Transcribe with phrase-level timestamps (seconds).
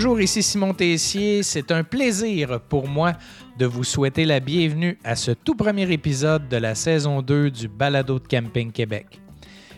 [0.00, 1.42] Bonjour, ici Simon Tessier.
[1.42, 3.14] C'est un plaisir pour moi
[3.58, 7.66] de vous souhaiter la bienvenue à ce tout premier épisode de la saison 2 du
[7.66, 9.20] Balado de Camping Québec.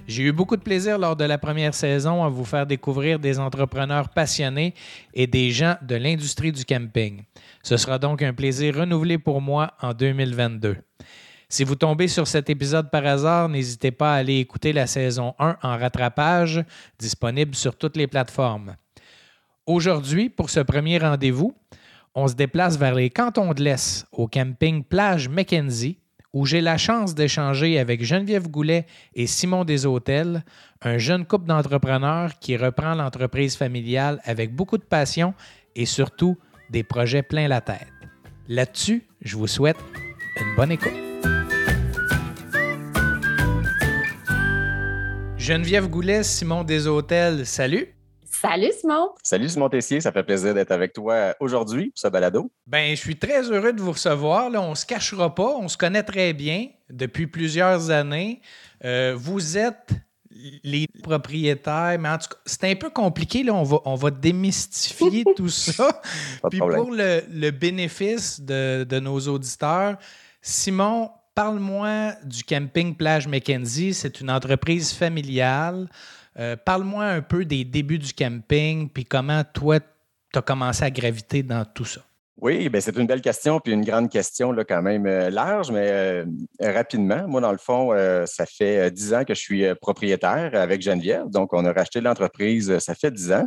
[0.07, 3.39] J'ai eu beaucoup de plaisir lors de la première saison à vous faire découvrir des
[3.39, 4.75] entrepreneurs passionnés
[5.15, 7.23] et des gens de l'industrie du camping.
[7.63, 10.77] Ce sera donc un plaisir renouvelé pour moi en 2022.
[11.49, 15.35] Si vous tombez sur cet épisode par hasard, n'hésitez pas à aller écouter la saison
[15.39, 16.63] 1 en rattrapage,
[16.99, 18.77] disponible sur toutes les plateformes.
[19.73, 21.55] Aujourd'hui, pour ce premier rendez-vous,
[22.17, 26.01] on se déplace vers les cantons de l'Est, au camping Plage Mackenzie,
[26.33, 30.43] où j'ai la chance d'échanger avec Geneviève Goulet et Simon Deshôtels,
[30.83, 35.35] un jeune couple d'entrepreneurs qui reprend l'entreprise familiale avec beaucoup de passion
[35.77, 36.37] et surtout
[36.71, 37.87] des projets plein la tête.
[38.49, 39.79] Là-dessus, je vous souhaite
[40.41, 40.91] une bonne écoute.
[45.39, 47.95] Geneviève Goulet, Simon Deshôtels, salut!
[48.41, 49.11] Salut Simon.
[49.23, 52.51] Salut Simon Tessier, ça fait plaisir d'être avec toi aujourd'hui pour ce balado.
[52.67, 54.49] Ben, je suis très heureux de vous recevoir.
[54.49, 58.41] Là, on ne se cachera pas, on se connaît très bien depuis plusieurs années.
[58.83, 59.91] Euh, vous êtes
[60.65, 63.43] les propriétaires, mais en tout cas, c'est un peu compliqué.
[63.43, 63.53] Là.
[63.53, 66.01] On, va, on va démystifier tout ça.
[66.49, 69.99] Puis pour le, bénéfice de, de, nos auditeurs,
[70.41, 73.93] Simon, parle-moi du camping Plage Mackenzie.
[73.93, 75.91] C'est une entreprise familiale.
[76.39, 80.91] Euh, parle-moi un peu des débuts du camping, puis comment toi, tu as commencé à
[80.91, 82.01] graviter dans tout ça?
[82.41, 85.71] Oui, ben c'est une belle question, puis une grande question là, quand même euh, large,
[85.71, 86.25] mais euh,
[86.59, 87.29] rapidement.
[87.29, 87.93] Moi, dans le fond,
[88.25, 91.29] ça fait dix ans que je suis propriétaire avec Geneviève.
[91.29, 93.47] Donc, on a racheté l'entreprise, ça fait dix ans.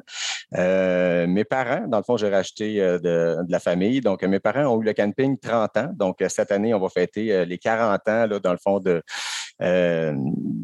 [0.51, 4.01] mes parents, dans le fond, j'ai racheté de, la famille.
[4.01, 5.89] Donc, mes parents ont eu le camping 30 ans.
[5.95, 9.01] Donc, cette année, on va fêter les 40 ans, dans le fond, de,
[9.63, 10.13] euh,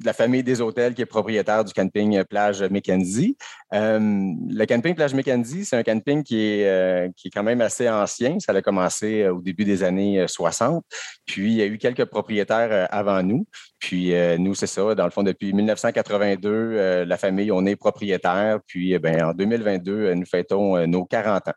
[0.03, 3.37] la famille des hôtels qui est propriétaire du camping Plage Mackenzie.
[3.73, 7.61] Euh, le camping Plage Mackenzie, c'est un camping qui est, euh, qui est quand même
[7.61, 8.39] assez ancien.
[8.39, 10.83] Ça a commencé au début des années 60.
[11.25, 13.47] Puis, il y a eu quelques propriétaires avant nous.
[13.79, 14.95] Puis, nous, c'est ça.
[14.95, 18.59] Dans le fond, depuis 1982, la famille, on est propriétaire.
[18.67, 21.53] Puis, ben, en 2022, nous fêtons nos 40 ans.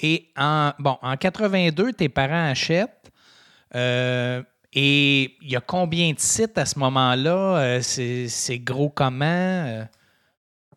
[0.00, 3.10] Et en, bon, en 82, tes parents achètent.
[4.74, 7.78] Et il y a combien de sites à ce moment-là?
[7.78, 9.24] Euh, c'est gros comment?
[9.24, 9.84] Euh?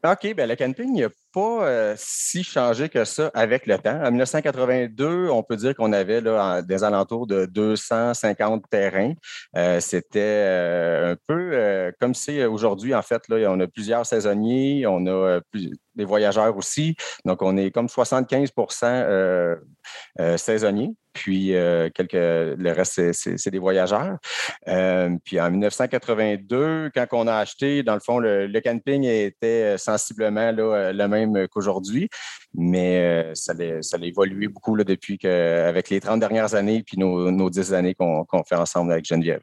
[0.06, 4.00] OK, bien le camping, n'a pas euh, si changé que ça avec le temps.
[4.04, 9.14] En 1982, on peut dire qu'on avait là, des alentours de 250 terrains.
[9.80, 10.46] C'était
[11.04, 15.40] un peu comme si aujourd'hui, en fait, là, on a plusieurs saisonniers, on a
[15.96, 16.96] des voyageurs aussi.
[17.26, 18.52] Donc, on est comme 75
[20.38, 24.18] saisonniers puis euh, quelques, le reste, c'est des voyageurs.
[24.68, 30.52] Euh, puis en 1982, quand on a acheté, dans le fond, le, camping était sensiblement
[30.52, 32.10] là, le même qu'aujourd'hui,
[32.54, 36.98] mais euh, ça, a, évolué beaucoup là, depuis que, avec les 30 dernières années, puis
[36.98, 39.42] nos, nos 10 années qu'on fait ensemble avec Geneviève.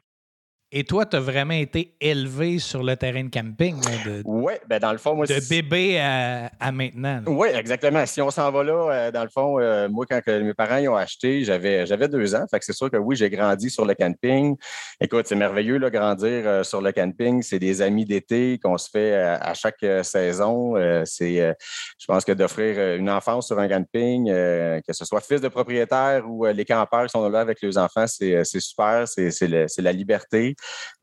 [0.77, 3.77] Et toi, tu as vraiment été élevé sur le terrain de camping.
[4.25, 5.25] Oui, ben dans le fond, moi.
[5.25, 7.21] De bébé à, maintenant.
[7.27, 8.05] Oui, exactement.
[8.05, 10.89] Si on s'en va là, euh, dans le fond, euh, moi, quand mes parents y
[10.89, 12.43] ont acheté, j'avais, j'avais deux ans.
[12.51, 14.57] Fait que c'est sûr que oui, j'ai grandi sur le camping.
[14.99, 17.41] Écoute, c'est merveilleux, là, grandir euh, sur le camping.
[17.41, 20.75] C'est des amis d'été qu'on se fait à, chaque saison.
[21.05, 21.55] c'est,
[21.97, 26.29] je pense que d'offrir une enfance sur un camping, que ce soit fils de propriétaire
[26.29, 29.07] ou les campeurs qui sont là avec les enfants, c'est, super.
[29.07, 30.53] C'est, c'est la liberté.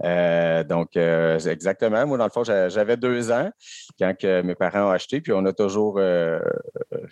[0.05, 2.07] Euh, donc, euh, exactement.
[2.07, 3.51] Moi, dans le fond, j'avais deux ans
[3.99, 6.41] quand que mes parents ont acheté, puis on a toujours euh,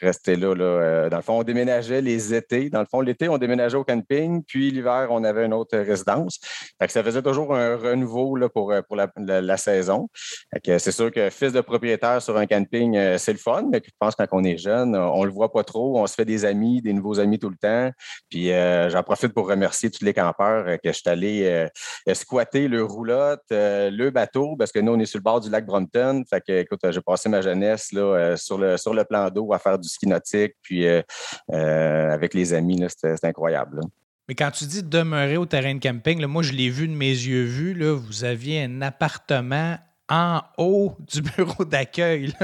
[0.01, 1.09] resté là, là.
[1.09, 2.71] Dans le fond, on déménageait les étés.
[2.71, 6.41] Dans le fond, l'été, on déménageait au camping, puis l'hiver, on avait une autre résidence.
[6.89, 10.09] ça faisait toujours un renouveau là, pour, pour la, saison.
[10.65, 14.15] C'est sûr que fils de propriétaire sur un camping, c'est le fun, mais je pense
[14.15, 15.99] que quand on est jeune, on le voit pas trop.
[15.99, 17.91] On se fait des amis, des nouveaux amis tout le temps.
[18.31, 21.67] Puis j'en profite pour remercier tous les campeurs que je suis allé
[22.15, 25.51] squatter le roulotte, euh, le bateau, parce que nous, on est sur le bord du
[25.51, 26.23] lac Brompton.
[26.29, 29.53] Fait que, écoute, j'ai passé ma jeunesse là, euh, sur, le, sur le plan d'eau
[29.53, 31.03] à faire du ski nautique, puis euh,
[31.49, 33.81] avec les amis, c'était incroyable.
[34.29, 37.11] Mais quand tu dis demeurer au terrain de camping, moi, je l'ai vu de mes
[37.11, 39.77] yeux vus, là, vous aviez un appartement
[40.11, 42.35] en haut du bureau d'accueil.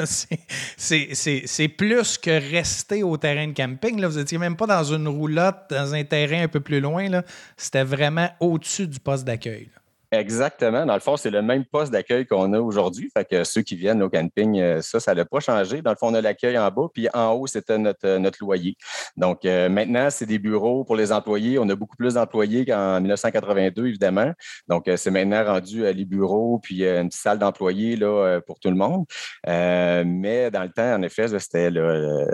[0.76, 4.00] C'est plus que rester au terrain de camping.
[4.00, 4.08] Là.
[4.08, 7.08] Vous n'étiez même pas dans une roulotte, dans un terrain un peu plus loin.
[7.56, 9.68] C'était vraiment au-dessus du poste d'accueil.
[10.12, 10.86] Exactement.
[10.86, 13.10] Dans le fond, c'est le même poste d'accueil qu'on a aujourd'hui.
[13.12, 15.82] Fait que ceux qui viennent au camping, euh, ça, ça n'a pas changé.
[15.82, 18.38] Dans le fond, on a l'accueil en bas, puis en haut, c'était notre, euh, notre
[18.40, 18.76] loyer.
[19.16, 21.58] Donc, euh, maintenant, c'est des bureaux pour les employés.
[21.58, 24.32] On a beaucoup plus d'employés qu'en 1982, évidemment.
[24.68, 28.70] Donc, c'est maintenant rendu à les bureaux, puis une petite salle d'employés là, pour tout
[28.70, 29.04] le monde.
[29.46, 32.26] mais dans le temps, en effet, c'était le,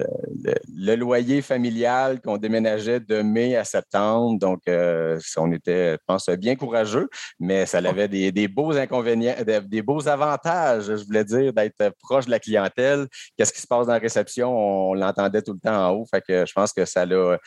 [0.75, 4.39] le, loyer familial qu'on déménageait de mai à septembre.
[4.39, 7.09] Donc, on était, je pense, bien courageux,
[7.41, 9.35] mais ça avait des, beaux inconvénients,
[9.67, 13.07] des, beaux avantages, je voulais dire, d'être proche de la clientèle.
[13.37, 14.55] Qu'est-ce qui se passe dans la réception?
[14.91, 16.07] On, l'entendait tout le temps en haut.
[16.11, 17.39] Fait que je pense que ça l'a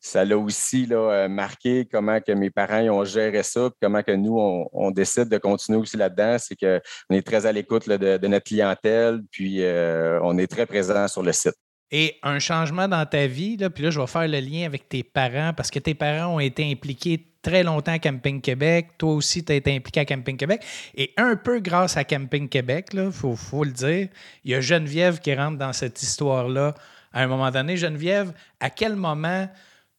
[0.00, 4.38] ça l'a aussi là, marqué comment que mes parents ont géré ça, comment que nous,
[4.72, 6.36] on, décide de continuer aussi là-dedans.
[6.38, 11.08] C'est qu'on est très à l'écoute de, notre clientèle, puis euh, on est très présent
[11.08, 11.56] sur le site.
[11.92, 14.88] Et un changement dans ta vie, là, puis là, je vais faire le lien avec
[14.88, 18.88] tes parents, parce que tes parents ont été impliqués très longtemps à Camping Québec.
[18.98, 20.64] Toi aussi, tu as été impliqué à Camping Québec.
[20.96, 24.08] Et un peu grâce à Camping Québec, il faut, le dire,
[24.44, 26.74] il y a Geneviève qui rentre dans cette histoire-là
[27.12, 27.76] à un moment donné.
[27.76, 29.48] Geneviève, à quel moment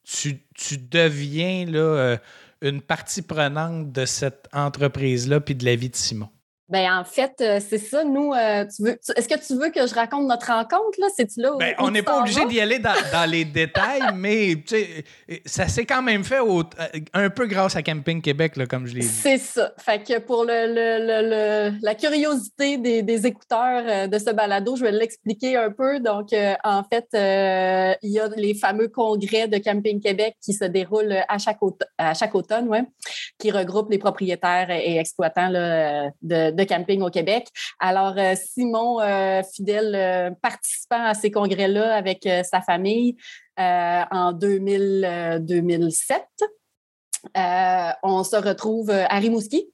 [0.04, 0.42] tu,
[0.92, 2.18] deviens euh,
[2.62, 6.30] une partie prenante de cette entreprise-là puis de la vie de Simon?
[6.70, 8.04] Ben en fait, euh, c'est ça.
[8.04, 11.08] Nous, euh, tu veux, est-ce que tu veux que je raconte notre rencontre là?
[11.16, 14.56] C'est là ben, on n'est pas obligé d'y aller dans, les détails, mais
[15.46, 16.64] ça s'est quand même fait euh,
[17.14, 19.08] un peu grâce à Camping Québec, là, comme je l'ai dit.
[19.08, 19.72] C'est ça.
[19.78, 25.72] Fait que pour le, la curiosité des, écouteurs de ce balado, je vais l'expliquer un
[25.72, 26.02] peu.
[26.02, 26.34] Donc,
[26.64, 27.08] en fait,
[28.04, 31.88] il y a les fameux congrès de Camping Québec qui se déroulent à chaque, automne,
[31.98, 32.84] à chaque automne, ouais,
[33.40, 37.48] qui regroupent les propriétaires et exploitants là, de de camping au Québec.
[37.80, 43.16] Alors, euh, Simon, euh, fidèle euh, participant à ces congrès-là avec sa famille
[43.58, 46.24] en 2000, 2007,
[48.04, 49.68] on se retrouve à Rimouski.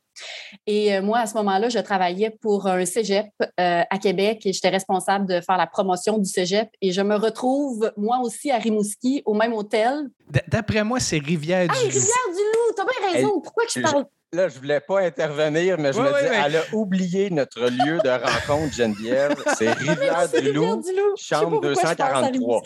[0.67, 3.27] Et moi, à ce moment-là, je travaillais pour un cégep
[3.57, 6.69] à Québec et j'étais responsable de faire la promotion du cégep.
[6.81, 10.09] Et je me retrouve, moi aussi, à Rimouski, au même hôtel.
[10.47, 11.75] D'après moi, c'est Rivière-du-Loup.
[11.77, 13.39] Ah, Rivière-du-Loup, t'as bien raison.
[13.41, 17.29] Pourquoi je parle Là, je voulais pas intervenir, mais je me dis, elle a oublié
[17.29, 19.35] notre lieu de rencontre, Geneviève.
[19.55, 20.81] C'est Rivière-du-Loup,
[21.17, 22.63] chambre 243.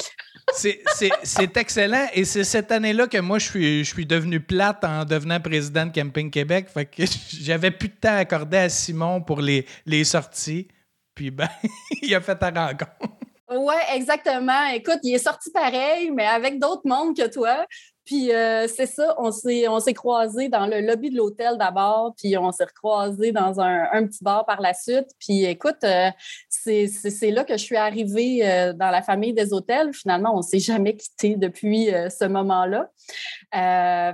[0.53, 5.03] C'est excellent et c'est cette année-là que moi, je suis, je suis devenu plate en
[5.03, 6.67] devenant président de Camping Québec.
[6.73, 7.03] Fait que
[7.41, 10.69] j'avais plus de temps accordé à Simon pour les, les sorties.
[11.15, 11.49] Puis ben,
[12.01, 13.17] il a fait ta rencontre.
[13.49, 14.67] Oui, exactement.
[14.73, 17.65] Écoute, il est sorti pareil, mais avec d'autres mondes que toi.
[18.07, 22.13] Puis euh, c'est ça, on s'est, on s'est croisés dans le lobby de l'hôtel d'abord,
[22.15, 25.09] puis on s'est recroisés dans un, petit bar par la suite.
[25.19, 26.09] Puis écoute, euh,
[26.49, 26.87] c'est,
[27.31, 29.93] là que je suis arrivée euh, dans la famille des hôtels.
[29.93, 32.89] Finalement, on ne s'est jamais quitté depuis ce moment-là.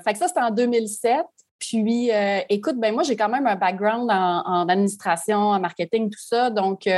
[0.03, 1.17] fait que ça, c'était en 2007.
[1.59, 2.09] Puis,
[2.49, 6.49] écoute, ben moi, j'ai quand même un background en, administration, en marketing, tout ça.
[6.49, 6.89] Donc,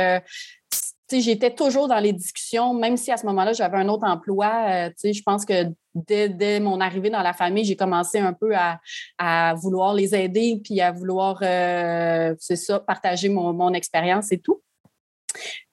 [1.12, 4.88] j'étais toujours dans les discussions, même si à ce moment-là, j'avais un autre emploi.
[5.04, 5.66] Je pense que
[5.96, 8.52] dès, mon arrivée dans la famille, j'ai commencé un peu
[9.18, 14.60] à, vouloir les aider, puis à vouloir, euh, c'est ça, partager mon, expérience et tout.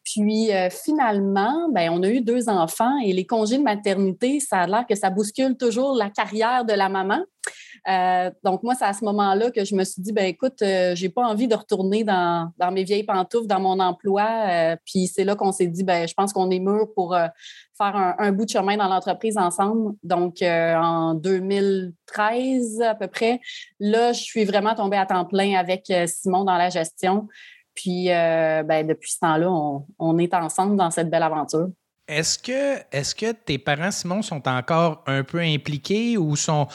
[0.04, 4.62] Puis euh, finalement, ben, on a eu deux enfants et les congés de maternité, ça
[4.62, 7.24] a l'air que ça bouscule toujours la carrière de la maman.
[7.89, 10.95] Euh, donc, moi, c'est à ce moment-là que je me suis dit, ben écoute, euh,
[10.95, 14.24] j'ai pas envie de retourner dans, mes vieilles pantoufles, dans mon emploi.
[14.24, 17.16] Euh, puis c'est là qu'on s'est dit, ben je pense qu'on est mûr pour
[17.78, 19.95] faire un, bout de chemin dans l'entreprise ensemble.
[20.04, 23.42] Donc, en 2013 à peu près,
[23.80, 27.28] là, je suis vraiment tombée à temps plein avec Simon dans la gestion.
[27.75, 29.49] Puis, ben, depuis ce temps-là,
[29.99, 31.69] on est ensemble dans cette belle aventure.
[32.07, 36.68] Est-ce que, est que tes parents, Simon, sont encore un peu impliqués ou sont,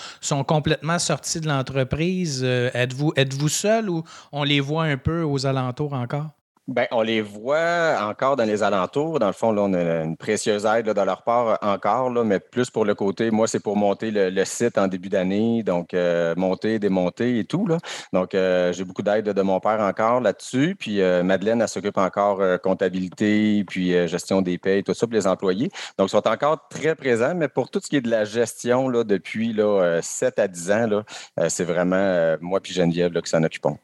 [0.46, 2.40] complètement sortis de l'entreprise?
[2.42, 6.30] Euh, êtes-vous, êtes-vous seul ou on les voit un peu aux alentours encore?
[6.68, 9.18] Bien, on les voit encore dans les alentours.
[9.18, 12.40] Dans le fond, là, on a une précieuse aide de leur part encore, là, mais
[12.40, 16.34] plus pour le côté, moi, c'est pour monter le, site en début d'année, donc euh,
[16.36, 17.66] monter, démonter et tout.
[17.66, 17.78] Là.
[18.12, 20.76] Donc, euh, j'ai beaucoup d'aide de mon père encore là-dessus.
[20.78, 25.26] Puis euh, Madeleine, elle s'occupe encore comptabilité, puis gestion des payes, tout ça pour les
[25.26, 25.70] employés.
[25.96, 28.90] Donc, ils sont encore très présents, mais pour tout ce qui est de la gestion
[28.90, 33.30] là, depuis là, 7 à 10 ans, là, c'est vraiment moi puis Geneviève là, qui
[33.30, 33.78] s'en occupons.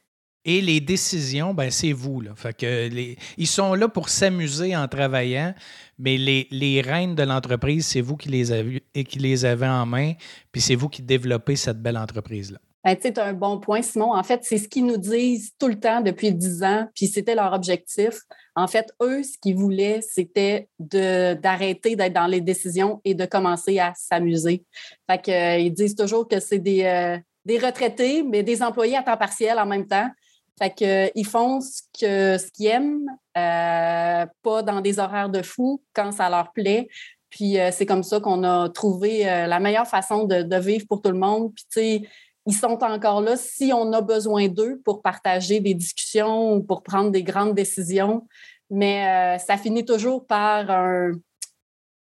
[0.45, 2.21] Et les décisions, ben, c'est vous.
[2.21, 2.33] Là.
[2.37, 2.91] Fait que
[3.37, 5.55] ils sont là pour s'amuser en travaillant,
[5.99, 9.87] mais les, les rênes de l'entreprise, c'est vous qui les, avez, qui les avez en
[9.87, 10.13] main,
[10.53, 12.59] puis c'est vous qui développez cette belle entreprise-là.
[12.85, 14.13] Ben, tu un bon point, Simon.
[14.15, 17.35] En fait, c'est ce qu'ils nous disent tout le temps depuis dix ans, puis c'était
[17.35, 18.21] leur objectif.
[18.55, 23.79] En fait, eux, ce qu'ils voulaient, c'était d'arrêter d'être dans les décisions et de commencer
[23.79, 24.67] à s'amuser.
[25.11, 29.17] Euh, ils disent toujours que c'est des, euh, des retraités, mais des employés à temps
[29.17, 30.11] partiel en même temps.
[30.59, 36.13] Fait qu'ils font ce qu'ils ce qu'ils aiment, pas dans des horaires de fou, quand
[36.13, 36.89] ça leur plaît.
[37.31, 41.11] Puis c'est comme ça qu'on a trouvé la meilleure façon de, de, vivre pour tout
[41.11, 41.53] le monde.
[41.53, 42.03] Puis tu sais,
[42.47, 46.83] ils sont encore là si on a besoin d'eux pour partager des discussions ou pour
[46.83, 48.27] prendre des grandes décisions.
[48.71, 51.13] Mais euh, ça finit toujours par un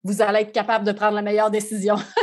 [0.05, 1.95] vous allez être capable de prendre la meilleure décision.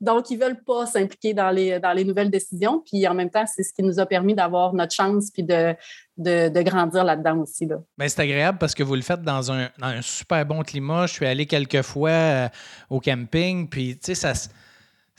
[0.00, 2.82] Donc, ils ne veulent pas s'impliquer dans les, dans les nouvelles décisions.
[2.84, 5.74] Puis en même temps, c'est ce qui nous a permis d'avoir notre chance puis de,
[6.16, 7.66] de, grandir là-dedans aussi.
[7.66, 7.76] Là.
[7.98, 9.68] Ben, c'est agréable parce que vous le faites dans un,
[10.02, 11.06] super bon climat.
[11.06, 12.48] Je suis allé quelques fois euh,
[12.88, 14.34] au camping, puis tu sais, ça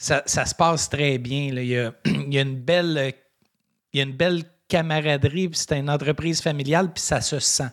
[0.02, 1.52] ça, se passe très bien.
[1.54, 3.14] Il, y a, une belle,
[3.92, 7.68] il y a une belle camaraderie, puis c'est une entreprise familiale, puis ça se sent.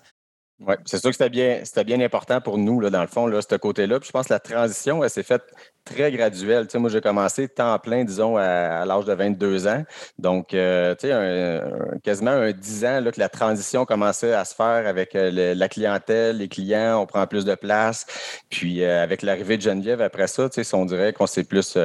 [0.60, 3.28] Oui, c'est sûr que c'était bien, c'était bien important pour nous, là, dans le fond,
[3.28, 4.00] là, ce côté-là.
[4.00, 5.44] Puis je pense que la transition, elle s'est faite
[5.86, 6.68] très graduel.
[6.68, 9.84] Tu sais, moi, j'ai commencé temps plein, disons, à, l'âge de 22 ans.
[10.18, 11.62] Donc, euh, tu sais,
[12.04, 15.70] quasiment un 10 ans là, que la transition commençait à se faire avec euh, la
[15.70, 18.06] clientèle, les clients, on prend plus de place.
[18.50, 21.78] Puis, euh, avec l'arrivée de Geneviève, après ça, tu sais, on dirait qu'on s'est plus,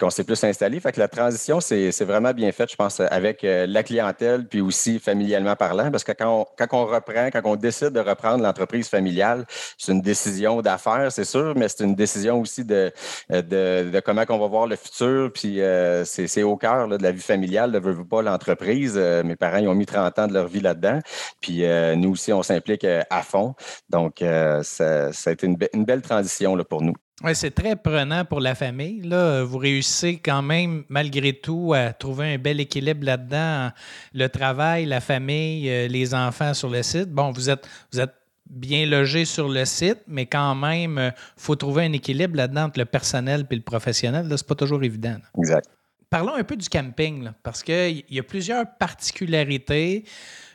[0.00, 0.80] qu'on s'est plus installé.
[0.80, 4.98] Fait que la transition, c'est vraiment bien faite, je pense, avec la clientèle, puis aussi
[4.98, 9.46] familialement parlant, parce que quand quand on reprend, quand on décide de reprendre l'entreprise familiale,
[9.76, 12.92] c'est une décision d'affaires, c'est sûr, mais c'est une décision aussi de,
[13.32, 15.30] euh, de, comment on va voir le futur.
[15.32, 18.94] Puis euh, c'est au cœur de la vie familiale, ne veut pas l'entreprise.
[18.96, 21.00] Euh, mes parents ils ont mis 30 ans de leur vie là-dedans.
[21.40, 21.64] Puis
[21.96, 23.54] nous aussi, on s'implique à fond.
[23.90, 24.22] Donc,
[24.62, 26.94] ça, a été une, belle transition là, pour nous.
[27.24, 29.00] Oui, c'est très prenant pour la famille.
[29.02, 33.70] Là, vous réussissez quand même, malgré tout, à trouver un bel équilibre là-dedans.
[34.14, 37.10] Le travail, la famille, les enfants sur le site.
[37.10, 38.14] Bon, vous êtes, vous êtes
[38.48, 42.64] bien logé sur le site, mais quand même, il euh, faut trouver un équilibre là-dedans
[42.64, 44.26] entre le personnel et le professionnel.
[44.26, 45.16] Ce n'est pas toujours évident.
[45.36, 45.68] Exact.
[46.10, 50.04] Parlons un peu du camping, parce qu'il y a plusieurs particularités.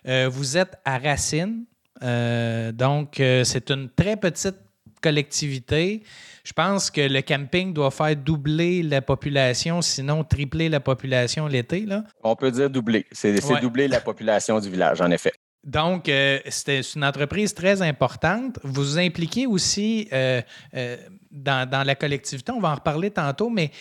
[0.08, 1.66] Euh, vous êtes à Racine,
[2.02, 4.58] euh, donc c'est une très petite
[5.02, 6.02] collectivité.
[6.44, 11.86] Je pense que le camping doit faire doubler la population, sinon tripler la population l'été.
[12.24, 13.06] On peut dire doubler.
[13.12, 15.34] C'est doubler la population du village, en effet.
[15.64, 18.60] Donc, euh, c'est une entreprise très importante.
[18.64, 20.42] Vous impliquez aussi euh,
[20.76, 20.98] euh,
[21.32, 22.52] dans, la collectivité.
[22.52, 23.72] On va en reparler tantôt, mais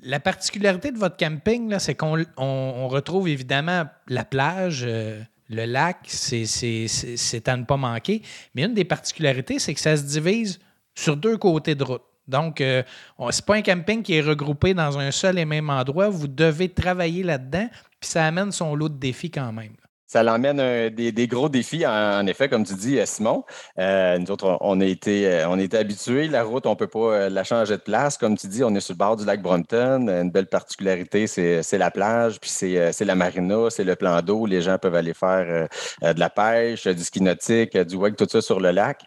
[0.00, 7.56] la particularité de votre camping, c'est qu'on retrouve évidemment la plage, le lac, c'est à
[7.56, 8.22] ne pas manquer.
[8.54, 10.60] Mais une des particularités, c'est que ça se divise
[10.94, 12.02] sur deux côtés de route.
[12.28, 12.84] Donc, ce
[13.18, 16.10] n'est pas un camping qui est regroupé dans un seul et même endroit.
[16.10, 19.72] Vous devez travailler là-dedans, puis ça amène son lot de défis quand même
[20.14, 23.42] ça l'emmène des, gros défis, en, effet, comme tu dis, euh, Simon.
[23.80, 26.28] Euh, nous autres, on a été, euh, on était habitués.
[26.28, 28.16] La route, on ne peut pas la changer de place.
[28.16, 30.06] Comme tu dis, on est sur le bord du lac Brompton.
[30.08, 34.46] Une belle particularité, c'est la plage, puis c'est la marina, c'est le plan d'eau.
[34.46, 35.66] Les gens peuvent aller faire
[36.00, 39.00] de la pêche, du ski nautique, du wake, tout ça sur le lac.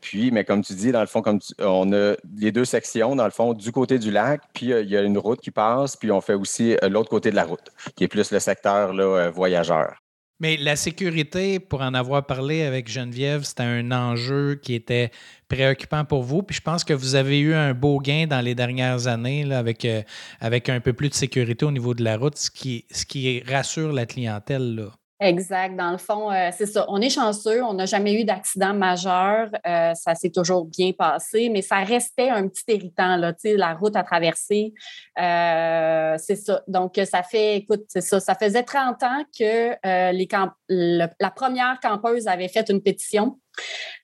[0.00, 1.22] puis, mais comme tu dis, dans le fond,
[1.60, 4.96] on a les deux sections, dans le fond, du côté du lac, puis il y
[4.96, 8.02] a une route qui passe, puis on fait aussi l'autre côté de la route, qui
[8.02, 8.92] est plus le secteur
[9.30, 9.59] voyage
[10.40, 15.10] mais la sécurité, pour en avoir parlé avec Geneviève, c'était un enjeu qui était
[15.48, 16.42] préoccupant pour vous.
[16.42, 20.02] Puis je pense que vous avez eu un beau gain dans les dernières années euh,
[20.40, 23.42] avec un peu plus de sécurité au niveau de la route, ce qui, ce qui
[23.42, 24.76] rassure la clientèle.
[24.76, 24.99] Là.
[25.22, 25.76] Exact.
[25.76, 26.86] Dans le fond, euh, c'est ça.
[26.88, 27.62] On est chanceux.
[27.62, 29.50] On n'a jamais eu d'accident majeur.
[29.66, 33.96] Euh, ça s'est toujours bien passé, mais ça restait un petit irritant, là, la route
[33.96, 34.72] à traverser.
[35.20, 36.62] Euh, c'est ça.
[36.66, 38.18] Donc, ça fait, écoute, c'est ça.
[38.18, 40.28] Ça faisait 30 ans que les
[40.70, 43.38] la première campeuse avait fait une pétition.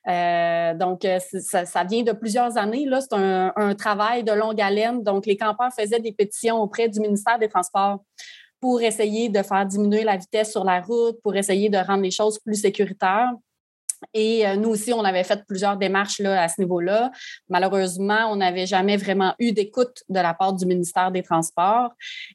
[0.05, 1.07] donc,
[1.41, 2.87] ça, vient de plusieurs années.
[2.99, 5.01] C'est un travail de longue haleine.
[5.01, 8.01] Donc, les campeurs faisaient des pétitions auprès du ministère des Transports
[8.59, 12.11] pour essayer de faire diminuer la vitesse sur la route, pour essayer de rendre les
[12.11, 13.31] choses plus sécuritaires.
[14.13, 17.11] Et euh, nous aussi, on avait fait plusieurs démarches là, à ce niveau-là.
[17.49, 21.91] Malheureusement, on n'avait jamais vraiment eu d'écoute de la part du ministère des Transports.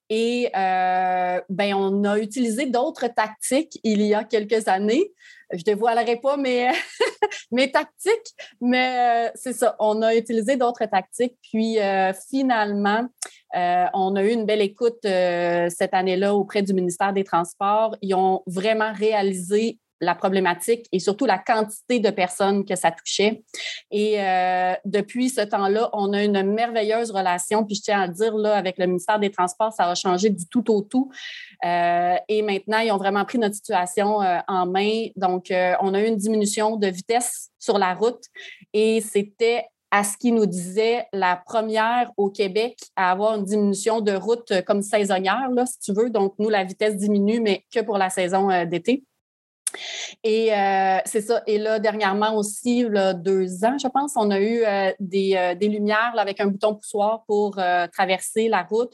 [0.08, 5.12] Et euh, ben, on a utilisé d'autres tactiques il y a quelques années.
[5.52, 6.70] Je ne dévoilerai pas mes,
[7.50, 9.76] mes tactiques, mais euh, c'est ça.
[9.78, 11.36] On a utilisé d'autres tactiques.
[11.42, 11.76] Puis
[12.30, 13.06] finalement,
[13.54, 17.96] on a eu une belle écoute cette année-là auprès du ministère des Transports.
[18.00, 23.44] Ils ont vraiment réalisé la problématique et surtout la quantité de personnes que ça touchait.
[23.90, 27.64] Et euh, depuis ce temps-là, on a une merveilleuse relation.
[27.64, 30.28] Puis je tiens à le dire, là, avec le ministère des Transports, ça a changé
[30.28, 31.10] du tout au tout.
[31.64, 34.18] et maintenant, ils ont vraiment pris notre situation
[34.48, 35.06] en main.
[35.16, 38.24] Donc, on a eu une diminution de vitesse sur la route
[38.72, 44.00] et c'était à ce qu'il nous disait, la première au Québec à avoir une diminution
[44.00, 46.08] de route comme saisonnière, là, si tu veux.
[46.08, 49.04] Donc, nous, la vitesse diminue, mais que pour la saison d'été.
[50.22, 51.42] Et euh, c'est ça.
[51.46, 55.54] Et là, dernièrement aussi, là, deux ans, je pense, on a eu euh, des, euh,
[55.54, 57.58] des, lumières avec un bouton poussoir pour
[57.92, 58.92] traverser la route.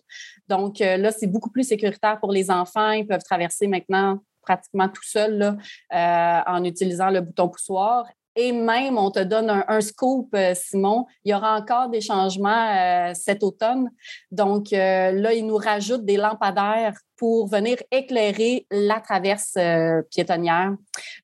[0.49, 2.91] Donc là, c'est beaucoup plus sécuritaire pour les enfants.
[2.93, 5.57] Ils peuvent traverser maintenant pratiquement tout seuls
[5.91, 8.07] en utilisant le bouton poussoir.
[8.37, 11.07] Et même, on te donne un, scoop, Simon.
[11.25, 13.91] Il y aura encore des changements cet automne.
[14.31, 20.75] Donc là, ils nous rajoutent des lampadaires pour venir éclairer la traverse euh, piétonnière.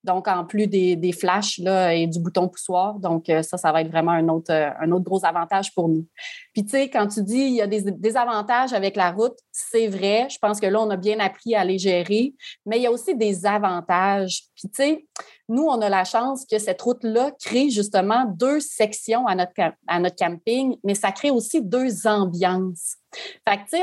[0.02, 2.98] Donc, en plus des, flashs là, et du bouton poussoir.
[2.98, 5.88] Donc, euh, ça, ça va être vraiment un autre, euh, un autre gros avantage pour
[5.88, 6.06] nous.
[6.52, 9.38] Puis, tu sais, quand tu dis il y a des, des avantages avec la route,
[9.52, 10.26] c'est vrai.
[10.28, 12.34] Je pense que là, on a bien appris à les gérer.
[12.66, 14.42] Mais il y a aussi des avantages.
[14.56, 15.06] Puis, tu sais,
[15.48, 20.76] nous, on a la chance que cette route-là crée justement deux sections à notre camping,
[20.82, 22.96] mais ça crée aussi deux ambiances.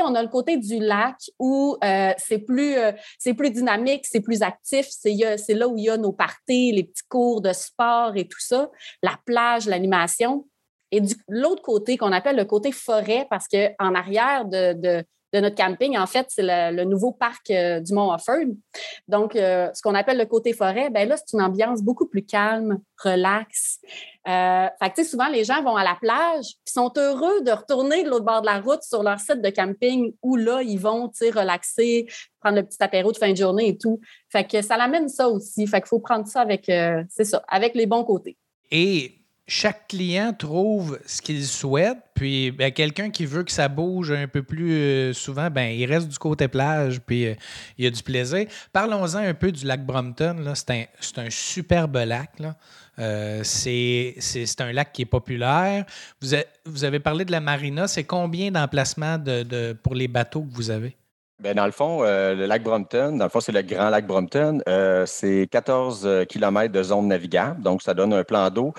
[0.04, 4.20] On a le côté du lac où euh, c'est plus, euh, c'est plus dynamique, c'est
[4.20, 4.86] plus actif.
[4.88, 5.14] C'est,
[5.54, 8.70] là où il y a nos parties, les petits cours de sport et tout ça,
[9.02, 10.46] la plage, l'animation.
[10.90, 15.04] Et l'autre côté, qu'on appelle le côté forêt, parce qu'en arrière de
[15.40, 18.46] notre camping, en fait, c'est le, nouveau parc euh, du Mont Offord.
[19.08, 22.24] Donc, euh, ce qu'on appelle le côté forêt, ben là, c'est une ambiance beaucoup plus
[22.24, 23.80] calme, relax.
[24.28, 28.04] Euh, fait que, souvent, les gens vont à la plage, ils sont heureux de retourner
[28.04, 31.10] de l'autre bord de la route sur leur site de camping où là, ils vont,
[31.34, 32.06] relaxer,
[32.40, 34.00] prendre le petit apéro de fin de journée et tout.
[34.30, 35.66] Fait que ça l'amène ça aussi.
[35.66, 38.36] Fait qu'il faut prendre ça avec, c'est ça, avec les bons côtés.
[38.70, 44.12] Et chaque client trouve ce qu'il souhaite, puis ben, quelqu'un qui veut que ça bouge
[44.12, 47.34] un peu plus euh, souvent, ben, il reste du côté plage, puis euh,
[47.76, 48.46] il y a du plaisir.
[48.72, 50.36] Parlons-en un peu du lac Brompton.
[50.54, 50.84] C'est un,
[51.24, 52.30] un, superbe lac.
[52.98, 54.14] Euh, c'est
[54.60, 55.84] un lac qui est populaire.
[56.20, 57.88] Vous, vous avez parlé de la marina.
[57.88, 60.96] C'est combien d'emplacements de, pour les bateaux que vous avez?
[61.40, 64.60] Bien, dans le fond, le lac Brompton, dans le fond, c'est le grand lac Brompton.
[65.06, 68.72] c'est 14 km de zone navigable, donc ça donne un plan d'eau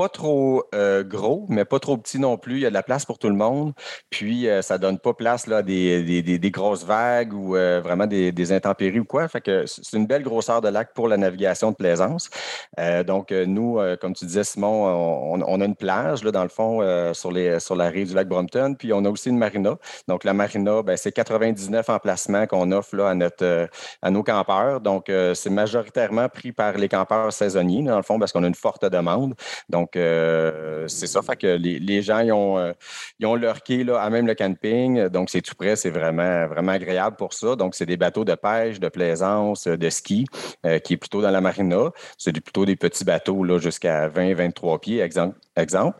[0.00, 2.54] pas trop euh, gros, mais pas trop petit non plus.
[2.54, 3.74] Il y a de la place pour tout le monde.
[4.08, 8.06] Puis, euh, ça donne pas place là, à des, des, grosses vagues ou euh, vraiment
[8.06, 9.28] des, intempéries ou quoi.
[9.28, 12.30] Fait que c'est une belle grosseur de lac pour la navigation de plaisance.
[13.06, 14.86] donc, nous, comme tu disais, Simon,
[15.46, 16.80] on, a une plage, là, dans le fond,
[17.12, 18.74] sur, les, sur la rive du lac Brompton.
[18.78, 19.76] Puis, on a aussi une marina.
[20.08, 23.68] Donc, la marina, ben, c'est 99 emplacements qu'on offre là, à, notre,
[24.00, 24.80] à nos campeurs.
[24.80, 28.54] Donc, c'est majoritairement pris par les campeurs saisonniers, dans le fond, parce qu'on a une
[28.54, 29.34] forte demande.
[29.68, 31.20] Donc, donc, euh, c'est ça.
[31.20, 32.26] Que les, gens,
[32.58, 32.72] euh,
[33.24, 35.08] ont leur quai à même le camping.
[35.08, 35.74] Donc, c'est tout près.
[35.74, 37.56] C'est vraiment, agréable pour ça.
[37.56, 40.26] Donc, c'est des bateaux de pêche, de plaisance, de ski,
[40.64, 41.90] euh, qui est plutôt dans la marina.
[42.18, 45.36] C'est plutôt des petits bateaux jusqu'à 20, 23 pieds, exemple.
[45.60, 45.98] Exemple.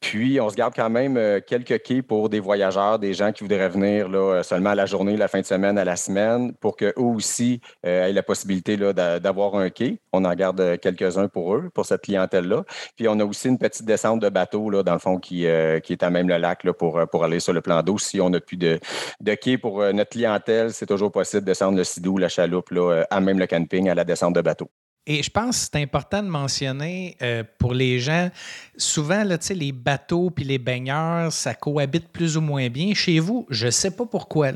[0.00, 3.68] Puis, on se garde quand même quelques quais pour des voyageurs, des gens qui voudraient
[3.68, 6.92] venir là, seulement à la journée, la fin de semaine, à la semaine, pour qu'eux
[6.96, 9.98] aussi aient la possibilité d'avoir un quai.
[10.12, 12.64] On en garde quelques-uns pour eux, pour cette clientèle-là.
[12.96, 15.80] Puis, on a aussi une petite descente de bateau, là, dans le fond, qui, euh,
[15.88, 17.98] est à même le lac pour, euh, aller sur le plan d'eau.
[17.98, 18.78] Si on n'a plus de,
[19.20, 22.70] de quai pour euh, notre clientèle, c'est toujours possible de descendre le sidou, la chaloupe,
[22.70, 24.70] là, à même le camping, à la descente de bateau.
[25.10, 27.16] Et je pense que c'est important de mentionner
[27.56, 28.30] pour les gens,
[28.76, 32.92] souvent, là, les bateaux puis les baigneurs, ça cohabite plus ou moins bien.
[32.92, 34.50] Chez vous, je ne sais pas pourquoi.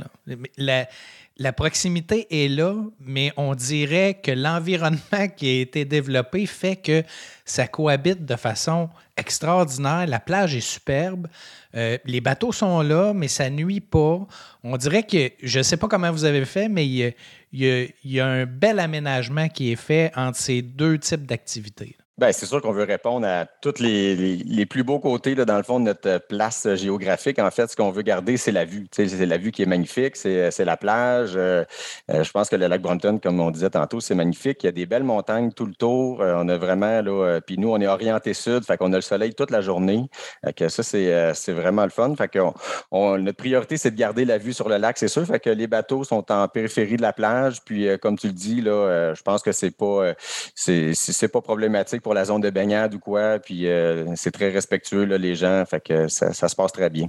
[1.39, 7.03] La proximité est là, mais on dirait que l'environnement qui a été développé fait que
[7.47, 10.07] ça cohabite de façon extraordinaire.
[10.07, 11.29] La plage est superbe.
[11.75, 14.21] Euh, les bateaux sont là, mais ça nuit pas.
[14.63, 17.15] On dirait que, je ne sais pas comment vous avez fait, mais
[17.53, 21.97] il y a un bel aménagement qui est fait entre ces deux types d'activités.
[22.23, 25.65] Bien, c'est sûr qu'on veut répondre à tous les, plus beaux côtés, là, dans le
[25.65, 27.41] fond, de notre place géographique.
[27.41, 28.87] En fait, ce qu'on veut garder, c'est la vue.
[28.93, 31.33] C'est la vue qui est magnifique, c'est la plage.
[31.35, 31.65] Euh,
[32.13, 34.63] euh, je pense que le lac Brompton, comme on disait tantôt, c'est magnifique.
[34.63, 36.23] Il y a des belles montagnes tout le tour.
[36.23, 39.03] Euh, on a vraiment, là, puis nous, on est orienté sud, fait qu'on a le
[39.03, 40.09] soleil toute la journée.
[40.55, 42.15] que ça, c'est vraiment le fun.
[42.15, 42.39] Fait que
[42.93, 45.27] notre priorité, c'est de garder la vue sur le lac, c'est sûr.
[45.27, 47.65] Fait que les bateaux sont en périphérie de la plage.
[47.65, 50.15] Puis, comme tu le dis, là, je pense que c'est pas,
[50.55, 53.39] c'est pas problématique pour la zone de baignade ou quoi.
[53.39, 55.65] Puis euh, c'est très respectueux, là, les gens.
[55.67, 57.09] Fait que ça, se passe très bien.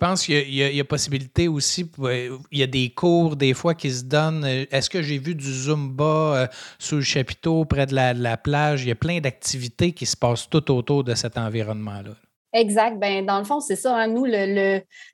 [0.00, 3.74] Je pense qu'il y, a possibilité aussi, euh, il y a des cours des fois
[3.74, 4.44] qui se donnent.
[4.44, 6.48] Euh, est-ce que j'ai vu du Zumba
[6.78, 8.84] sous le chapiteau près de la, plage?
[8.84, 12.14] Il y a plein d'activités qui se passent tout autour de cet environnement-là.
[12.58, 12.98] Exact.
[12.98, 13.96] Ben, dans le fond, c'est ça.
[13.96, 14.08] Hein.
[14.08, 14.24] Nous,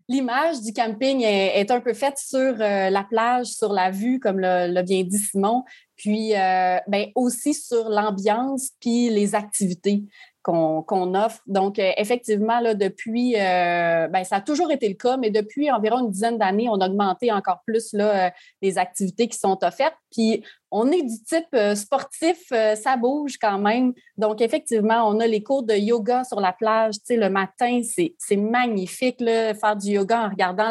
[0.09, 4.83] l'image du camping est, un peu faite sur la plage, sur la vue, comme l'a
[4.83, 5.65] bien dit Simon.
[5.97, 10.05] puis ben, aussi sur l'ambiance puis les activités
[10.45, 11.41] qu'on offre.
[11.47, 15.71] Donc, euh, effectivement, là, depuis, euh, ben, ça a toujours été le cas, mais depuis
[15.71, 18.31] environ une dizaine d'années, on a augmenté encore plus là, euh,
[18.61, 19.97] les activités qui sont offertes.
[20.13, 20.45] Puis,
[20.77, 23.93] on est du type euh, sportif, euh, ça bouge quand même.
[24.17, 26.95] Donc, effectivement, on a les cours de yoga sur la plage.
[26.95, 30.71] Tu sais, le matin, c'est magnifique, faire du yoga en regardant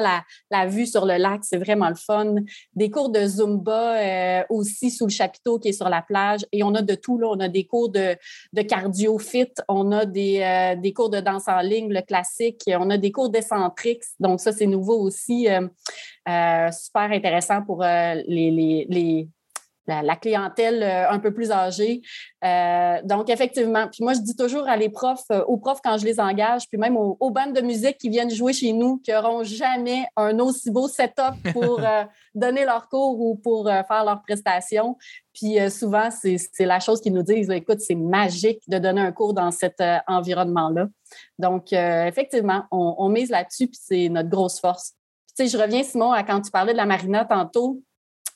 [0.52, 2.36] la, vue sur le lac, c'est vraiment le fun.
[2.76, 6.42] Des cours de Zumba euh, aussi sous le chapiteau qui est sur la plage.
[6.52, 7.18] Et on a de tout.
[7.24, 8.18] On a des cours de,
[8.68, 13.14] cardio fit, on a des, cours de danse en ligne, le classique, on a des
[13.14, 14.04] cours d'excentriques.
[14.20, 15.48] Donc, ça, c'est nouveau aussi.
[16.26, 19.30] super intéressant pour les
[19.88, 22.02] la, clientèle euh, un peu plus âgée.
[22.44, 25.98] Euh, donc, effectivement, puis moi, je dis toujours à les profs, euh, aux profs quand
[25.98, 29.12] je les engage, puis même aux, bandes de musique qui viennent jouer chez nous, qui
[29.12, 31.82] n'auront jamais un aussi beau setup pour
[32.36, 34.98] donner leur cours ou pour faire leurs prestations.
[35.34, 39.34] Puis souvent, c'est la chose qu'ils nous disent, écoute, c'est magique de donner un cours
[39.34, 40.88] dans cet environnement-là.
[41.40, 44.94] Donc, effectivement, on, on mise là-dessus, puis c'est notre grosse force.
[45.36, 47.82] Tu sais, je reviens, Simon, à quand tu parlais de la marina tantôt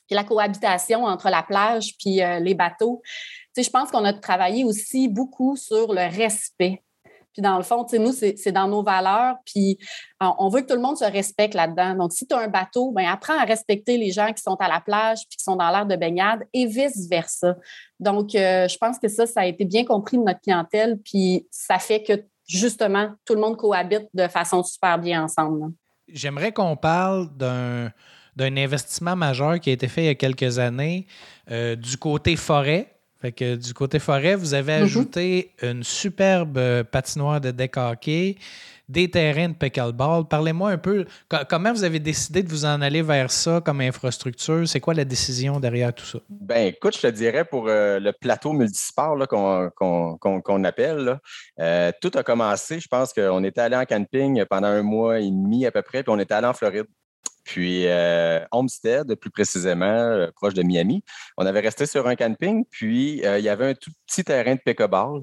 [0.08, 3.02] puis la cohabitation entre la plage puis euh, les bateaux.
[3.54, 6.82] Tu je pense qu'on a travaillé aussi beaucoup sur le respect.
[7.32, 9.78] Puis dans le fond, nous, c'est dans nos valeurs, puis
[10.20, 11.94] on veut que tout le monde se respecte là-dedans.
[11.94, 14.66] Donc, si tu as un bateau, ben apprends à respecter les gens qui sont à
[14.66, 17.54] la plage puis qui sont dans l'air de baignade et vice-versa.
[18.00, 21.46] Donc, euh, je pense que ça, ça a été bien compris de notre clientèle, puis
[21.50, 25.72] ça fait que, justement, tout le monde cohabite de façon super bien ensemble.
[26.08, 27.92] J'aimerais qu'on parle d'un
[28.38, 31.06] d'un investissement majeur qui a été fait il y a quelques années
[31.50, 32.86] euh, du côté forêt.
[33.20, 34.84] Fait que du côté forêt, vous avez mhm.
[34.84, 38.36] ajouté une superbe euh, patinoire de deck hockey,
[38.88, 40.24] des terrains de pickleball.
[40.28, 41.04] Parlez-moi un peu,
[41.48, 44.68] comment vous avez décidé de vous en aller vers ça comme infrastructure?
[44.68, 46.20] C'est quoi la décision derrière tout ça?
[46.30, 51.18] Ben, écoute, je te dirais pour euh, le plateau multisport qu'on appelle,
[52.00, 55.66] tout a commencé, je pense qu'on était allé en camping pendant un mois et demi
[55.66, 56.86] à peu près, puis on était allé en Floride.
[57.48, 61.02] Puis euh, Homestead, plus précisément, euh, proche de Miami.
[61.38, 64.54] On avait resté sur un camping, puis euh, il y avait un tout petit terrain
[64.54, 65.22] de pickleball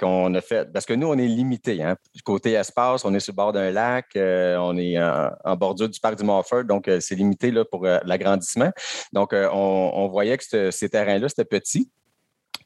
[0.00, 0.72] qu'on a fait.
[0.72, 1.82] Parce que nous, on est limité.
[1.82, 1.96] Hein.
[2.24, 6.16] Côté espace, on est sur le bord d'un lac, on est en, bordure du parc
[6.16, 8.70] du Montfort, donc c'est limité là, pour l'agrandissement.
[9.12, 11.90] Donc, on, voyait que ces terrains-là, c'était petit.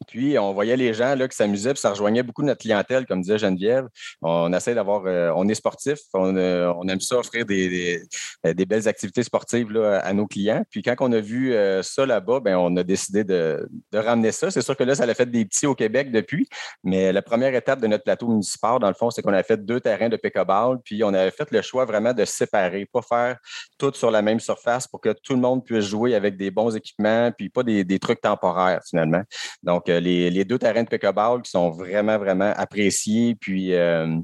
[0.09, 3.21] Puis, on voyait les gens là, qui s'amusaient, puis ça rejoignait beaucoup notre clientèle, comme
[3.21, 3.87] disait Geneviève.
[4.23, 8.03] On essaie d'avoir, euh, on est sportif, euh, on, aime ça offrir des, des,
[8.47, 10.65] euh, belles activités sportives là, à nos clients.
[10.71, 14.51] Puis, quand on a vu ça là-bas, ben, on a décidé de, de ramener ça.
[14.51, 16.49] C'est sûr que là, ça a fait des petits au Québec depuis,
[16.83, 19.63] mais la première étape de notre plateau municipal, dans le fond, c'est qu'on a fait
[19.63, 23.37] deux terrains de pickleball, puis on avait fait le choix vraiment de séparer, pas faire
[23.79, 26.75] tout sur la même surface pour que tout le monde puisse jouer avec des bons
[26.75, 29.23] équipements, puis pas des, des trucs temporaires, finalement.
[29.63, 33.35] Donc, les, deux terrains de pickleball qui sont vraiment, vraiment appréciés.
[33.35, 34.19] Puis, euh,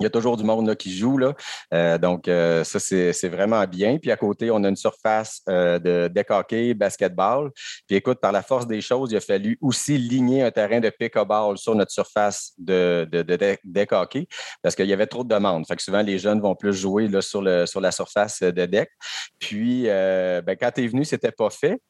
[0.00, 1.16] il y a toujours du monde là, qui joue.
[1.16, 1.34] Là.
[1.72, 3.98] Euh, donc, euh, ça, c'est vraiment bien.
[3.98, 7.50] Puis à côté, on a une surface euh, de deck hockey, basketball.
[7.86, 10.90] Puis écoute, par la force des choses, il a fallu aussi ligner un terrain de
[10.90, 13.22] pickleball sur notre surface de, de,
[13.64, 14.26] deck hockey
[14.62, 15.66] parce qu'il y avait trop de demandes.
[15.66, 18.66] Fait que souvent, les jeunes vont plus jouer là, sur, le, sur la surface de
[18.66, 18.90] deck.
[19.38, 21.80] Puis, ben, quand tu es venu, c'était pas fait.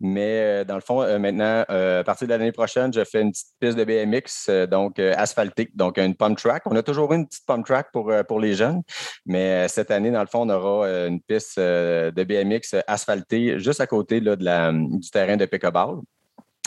[0.00, 3.76] Mais dans le fond, maintenant, à partir de l'année prochaine, je fais une petite piste
[3.76, 6.62] de BMX, donc asphaltée, donc une pump track.
[6.66, 8.82] On a toujours une petite track pour, euh, pour les jeunes.
[9.26, 13.58] Mais euh, cette année, dans le fond, on aura euh, une piste de BMX asphaltée
[13.58, 16.00] juste à côté de la, du terrain de pickleball.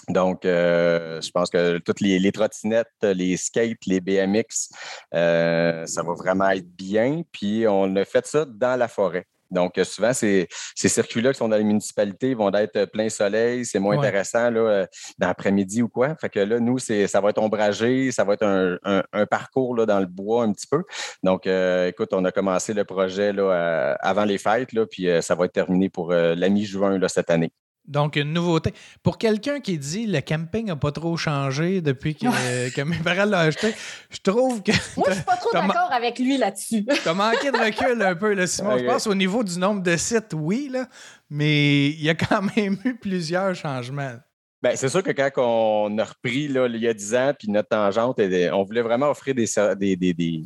[0.10, 4.70] Donc, je pense que toutes les, trottinettes, les skates, les BMX,
[5.14, 7.22] ça va vraiment être bien.
[7.32, 9.26] Puis, on a fait ça dans la forêt.
[9.54, 13.66] Donc, euh, souvent, ces, circuits-là qui sont dans les municipalités vont être euh, plein soleil,
[13.66, 14.86] c'est moins intéressant là, euh,
[15.18, 16.16] dans l'après-midi ou quoi.
[16.20, 20.00] Fait que là, nous, ça va être ombragé, ça va être un, parcours là, dans
[20.00, 20.84] le bois un petit peu.
[21.24, 25.46] Donc, écoute, on a commencé le projet là, avant les fêtes, là, puis ça va
[25.46, 27.52] être terminé pour la mi-juin cette année.
[27.86, 28.74] Donc, une nouveauté.
[29.02, 33.38] Pour quelqu'un qui dit le camping n'a pas trop changé depuis que, mes parents l'ont
[33.38, 33.74] acheté,
[34.10, 34.72] je trouve que.
[34.98, 36.86] Moi, je suis pas trop d'accord avec lui là-dessus.
[37.04, 38.78] tu as manqué de recul un peu, là, Simon.
[38.78, 40.88] Je pense au niveau du nombre de sites, oui, là,
[41.30, 44.16] mais il y a quand même eu plusieurs changements.
[44.62, 47.50] Bien, c'est sûr que quand on a repris là, il y a 10 ans, puis
[47.50, 48.22] notre tangente,
[48.54, 50.44] on voulait vraiment offrir des, des, des, des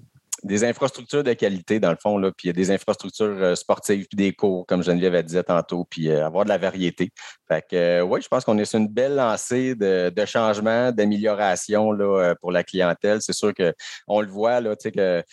[0.63, 4.65] infrastructures de qualité, dans le fond, là, puis des infrastructures euh, sportives, puis des cours,
[4.65, 7.11] comme Geneviève a dit tantôt, puis euh, avoir de la variété.
[7.47, 11.97] Fait que, oui, je pense qu'on est sur une belle lancée de, de changement, d'amélioration
[12.41, 13.21] pour la clientèle.
[13.21, 15.23] C'est sûr qu'on le voit, là, que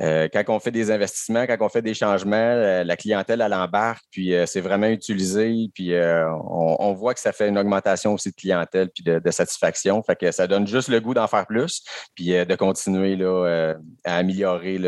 [0.00, 3.54] euh, quand on fait des investissements, quand on fait des changements, euh, la clientèle, elle
[3.54, 8.30] embarque, puis euh, c'est vraiment utilisé, puis on, voit que ça fait une augmentation aussi
[8.30, 10.02] de clientèle puis de, satisfaction.
[10.02, 11.82] Fait que ça donne juste le goût d'en faire plus,
[12.14, 14.80] puis de continuer là, à améliorer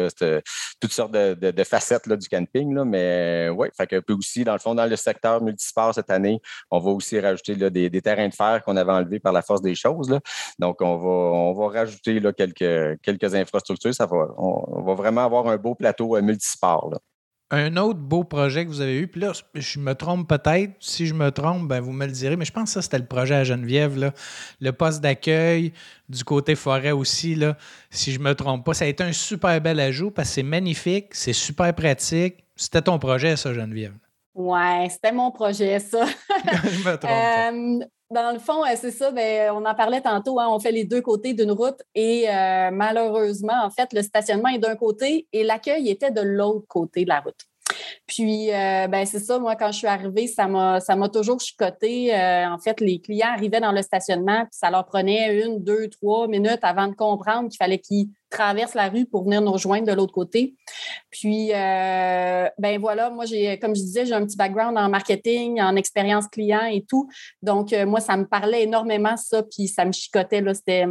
[0.81, 2.83] toutes sortes de, facettes du camping.
[2.85, 6.41] Mais oui, fait que aussi, dans le fond, dans le secteur multisport cette année,
[6.71, 9.75] on va aussi rajouter des, terrains de fer qu'on avait enlevés par la force des
[9.75, 10.19] choses.
[10.59, 13.95] Donc, on va, on va rajouter quelques, quelques infrastructures.
[13.95, 16.99] Ça va, on va vraiment avoir un beau plateau euh, multisport.
[17.51, 20.73] Un autre beau projet que vous avez eu, puis là, je me trompe peut-être.
[20.81, 22.99] Si je me trompe, ben vous me le direz, mais je pense que ça, c'était
[22.99, 23.99] le projet à Geneviève.
[23.99, 24.13] Là.
[24.61, 25.73] Le poste d'accueil
[26.11, 27.57] du côté forêt aussi, là,
[27.89, 28.75] si je me trompe pas.
[28.75, 32.45] Ça a été un super bel ajout parce que c'est magnifique, c'est super pratique.
[32.55, 33.95] C'était ton projet, ça, Geneviève?
[34.35, 36.05] Ouais, c'était mon projet, ça.
[36.65, 37.83] je me trompe.
[37.83, 40.73] Euh, dans le fond, euh, c'est ça, ben, on en parlait tantôt, hein, on fait
[40.73, 45.29] les deux côtés d'une route et euh, malheureusement, en fait, le stationnement est d'un côté
[45.33, 47.41] et l'accueil était de l'autre côté de la route.
[48.07, 52.15] Puis, euh, ben, c'est ça, moi, quand je suis arrivée, ça m'a, toujours chicoté.
[52.15, 56.29] en fait, les clients arrivaient dans le stationnement, puis ça leur prenait une, deux, trois
[56.29, 59.93] minutes avant de comprendre qu'il fallait qu'ils traversent la rue pour venir nous rejoindre de
[59.93, 60.55] l'autre côté.
[61.11, 65.61] Puis, euh, ben voilà, moi, j'ai, comme je disais, j'ai un petit background en marketing,
[65.61, 67.09] en expérience client et tout.
[67.43, 70.87] Donc, euh, moi, ça me parlait énormément, ça, puis ça me chicotait, là, c'était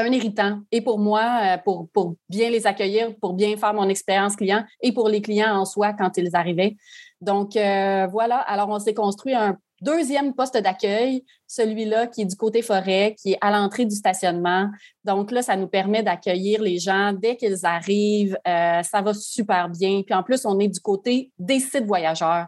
[0.00, 0.60] un irritant.
[0.72, 4.64] Et pour moi, euh, pour, pour bien les accueillir, pour bien faire mon expérience client
[4.80, 6.76] et pour les clients en soi quand ils arrivaient.
[7.20, 8.36] Donc, voilà.
[8.36, 13.32] Alors, on s'est construit un Deuxième poste d'accueil, celui-là qui est du côté forêt, qui
[13.32, 14.70] est à l'entrée du stationnement.
[15.04, 18.38] Donc là, ça nous permet d'accueillir les gens dès qu'ils arrivent.
[18.48, 20.02] Euh, ça va super bien.
[20.02, 22.46] Puis en plus, on est du côté des sites voyageurs.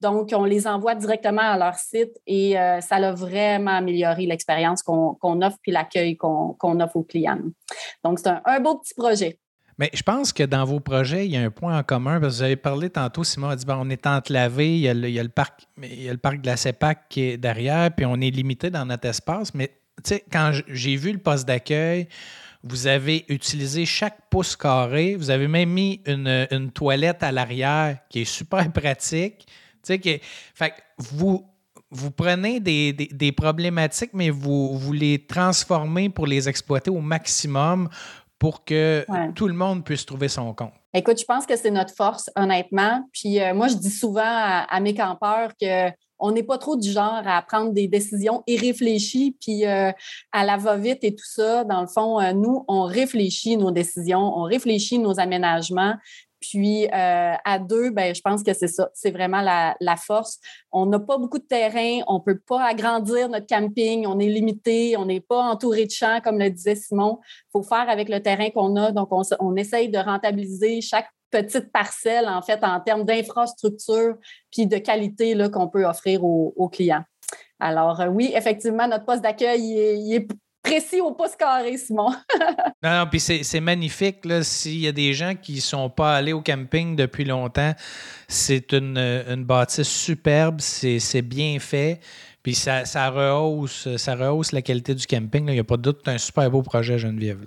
[0.00, 4.82] Donc, on les envoie directement à leur site et euh, ça a vraiment amélioré l'expérience
[4.82, 7.40] qu'on offre puis l'accueil qu'on offre aux clients.
[8.04, 9.38] Donc, c'est un beau petit projet.
[9.78, 12.18] Mais je pense que dans vos projets, il y a un point en commun.
[12.18, 14.94] Parce que vous avez parlé tantôt, Simon a dit on est enclavé, il y, a
[14.94, 17.22] le, il y a le parc, il y a le parc de la CEPAC qui
[17.22, 19.54] est derrière, puis on est limité dans notre espace.
[19.54, 19.72] Mais
[20.32, 22.08] quand j'ai vu le poste d'accueil,
[22.62, 25.14] vous avez utilisé chaque pouce carré.
[25.14, 29.46] Vous avez même mis une, toilette à l'arrière qui est super pratique.
[29.86, 30.18] Sais, que,
[30.54, 31.44] fait vous,
[31.90, 37.88] vous prenez des, des, problématiques, mais vous, vous les transformez pour les exploiter au maximum
[38.38, 40.72] pour que tout le monde puisse trouver son compte?
[40.92, 43.06] Écoute, je pense que c'est notre force, honnêtement.
[43.12, 46.90] Puis euh, moi, je dis souvent à, mes campeurs que on n'est pas trop du
[46.90, 49.92] genre à prendre des décisions irréfléchies, puis euh,
[50.32, 51.64] à la va-vite et tout ça.
[51.64, 55.94] Dans le fond, euh, nous, on réfléchit nos décisions, on réfléchit nos aménagements,
[56.40, 60.38] puis euh, à deux, ben, je pense que c'est ça, c'est vraiment la, force.
[60.72, 64.28] On n'a pas beaucoup de terrain, on ne peut pas agrandir notre camping, on est
[64.28, 67.18] limité, on n'est pas entouré de champs, comme le disait Simon.
[67.22, 68.92] Il faut faire avec le terrain qu'on a.
[68.92, 74.16] Donc, on, essaye de rentabiliser chaque petite parcelle, en fait, en termes d'infrastructure
[74.52, 77.04] puis de qualité qu'on peut offrir aux, clients.
[77.58, 80.28] Alors, euh, oui, effectivement, notre poste d'accueil, il est
[80.66, 82.10] précis au pouce carré, Simon.
[82.82, 84.26] non, non, puis c'est magnifique.
[84.42, 87.72] S'il y a des gens qui ne sont pas allés au camping depuis longtemps,
[88.28, 92.00] c'est une, une, bâtisse superbe, c'est bien fait.
[92.42, 95.48] Puis ça, ça, rehausse, ça rehausse la qualité du camping.
[95.48, 97.44] Il n'y a pas de doute, c'est un super beau projet, Geneviève.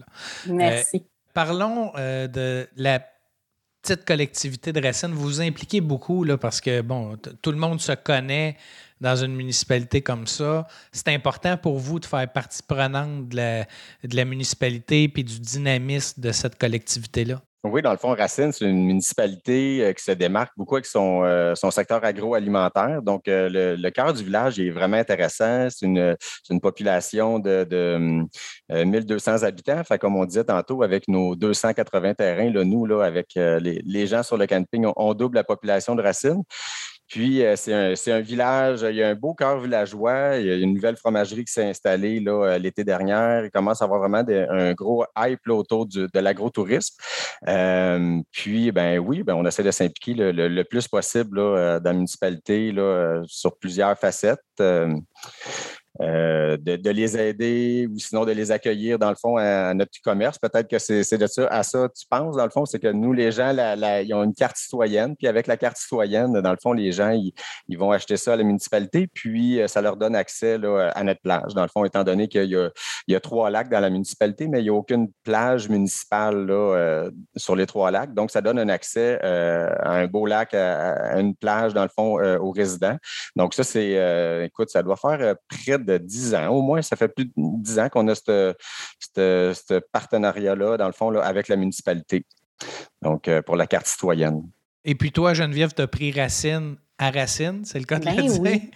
[0.47, 0.97] Merci.
[0.97, 0.99] Euh,
[1.33, 3.01] parlons euh, de la
[3.81, 5.11] petite collectivité de Racine.
[5.13, 8.57] Vous vous impliquez beaucoup là, parce que, bon, tout le monde se connaît
[9.01, 10.67] dans une municipalité comme ça.
[10.91, 13.65] C'est important pour vous de faire partie prenante de
[14.15, 17.41] la, municipalité puis du dynamisme de cette collectivité-là?
[17.65, 21.25] Oui, dans le fond, Racine, c'est une municipalité euh, qui se démarque beaucoup avec son,
[21.25, 23.01] euh, secteur agroalimentaire.
[23.01, 25.67] Donc, euh, le, cœur du village est vraiment intéressant.
[25.69, 26.15] C'est une,
[26.61, 28.23] population de, de
[28.85, 29.81] 1200 habitants.
[29.99, 34.47] Comme on disait tantôt, avec nos 280 terrains, nous, là, avec les, gens sur le
[34.47, 36.43] camping, on double la population de Racine.
[37.09, 40.37] Puis, euh, c'est un, village, il y a un beau cœur villageois.
[40.37, 43.45] Il y a une nouvelle fromagerie qui s'est installée là, euh, l'été dernier.
[43.45, 46.95] Il commence à avoir vraiment un gros hype autour de l'agrotourisme.
[47.47, 52.71] Euh, puis, ben oui, ben, on essaie de s'impliquer le, plus possible dans la municipalité
[52.71, 54.39] là, sur plusieurs facettes.
[54.61, 54.93] euh,
[55.99, 60.37] de, les aider ou sinon de les accueillir, dans le fond, à, notre commerce.
[60.39, 63.13] Peut-être que c'est de ça à ça tu penses, dans le fond, c'est que nous,
[63.13, 66.73] les gens, ils ont une carte citoyenne, puis avec la carte citoyenne, dans le fond,
[66.73, 70.57] les gens, ils, vont acheter ça à la municipalité, puis ça leur donne accès
[70.95, 71.53] à notre plage.
[71.53, 72.71] Dans le fond, étant donné qu'il
[73.07, 77.09] y, a trois lacs dans la municipalité, mais il n'y a aucune plage municipale là,
[77.35, 78.13] sur les trois lacs.
[78.13, 82.19] Donc, ça donne un accès à un beau lac, à, une plage, dans le fond,
[82.39, 82.97] aux résidents.
[83.35, 86.47] Donc, ça, c'est, écoute, ça doit faire près de 10 ans.
[86.49, 91.15] Au moins, ça fait plus de 10 ans qu'on a ce partenariat-là, dans le fond,
[91.17, 92.25] avec la municipalité.
[93.01, 94.43] Donc, euh, pour la carte citoyenne.
[94.85, 98.15] Et puis toi, Geneviève, tu as pris racine à racine, c'est le cas de ben
[98.17, 98.71] le oui.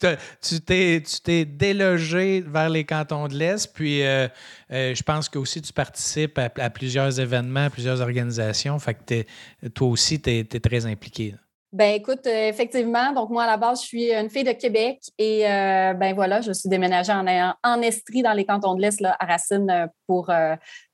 [0.42, 4.26] tu t'es délogé vers les cantons de l'Est, puis euh,
[4.72, 8.76] euh, je pense que aussi tu participes à, plusieurs événements, à plusieurs organisations.
[8.80, 11.36] Fait que toi aussi, tu es, très impliqué.
[11.70, 15.00] Ben écoute, euh, effectivement, donc moi à la base, je suis une fille de Québec
[15.18, 17.26] et euh, ben voilà, je suis déménagée en,
[17.62, 20.32] en Estrie dans les cantons de l'Est à Racine euh, pour,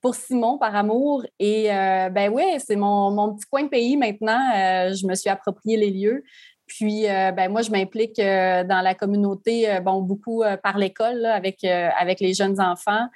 [0.00, 1.24] pour Simon par amour.
[1.38, 4.40] Et ben oui, c'est mon, mon, petit coin de pays maintenant.
[4.92, 6.24] je me suis approprié les lieux.
[6.66, 12.34] Puis ben moi, je m'implique dans la communauté, bon, beaucoup par l'école avec, avec les
[12.34, 13.06] jeunes enfants.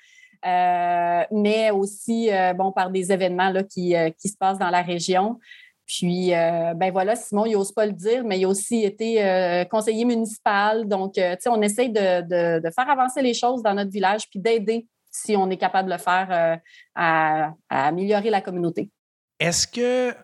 [0.44, 5.40] mais aussi bon, par des événements là, qui, qui se passent dans la région.
[5.88, 9.24] Puis, euh, ben voilà, Simon, il n'ose pas le dire, mais il a aussi été
[9.24, 10.86] euh, conseiller municipal.
[10.86, 14.38] Donc, euh, tu sais, on essaye de, faire avancer les choses dans notre village, puis
[14.38, 16.60] d'aider, si on est capable de le faire,
[16.94, 18.90] à, améliorer la communauté.
[19.40, 20.14] Est-ce que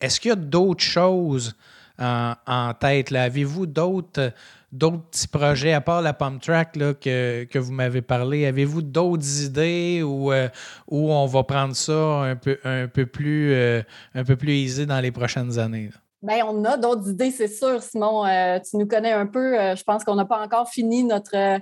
[0.00, 1.54] est-ce qu'il y a d'autres choses
[1.98, 3.12] en tête?
[3.12, 4.32] Avez-vous d'autres
[4.72, 8.80] d'autres petits projets, à part la Pump Track là, que, que vous m'avez parlé, avez-vous
[8.80, 10.48] d'autres idées où, euh,
[10.88, 13.82] où on va prendre ça un peu, un peu, plus, euh,
[14.14, 15.90] un peu plus easy dans les prochaines années?
[16.22, 17.82] Bien, on a d'autres idées, c'est sûr.
[17.82, 19.56] Simon, euh, tu nous connais un peu.
[19.76, 21.58] je pense qu'on n'a pas encore fini notre,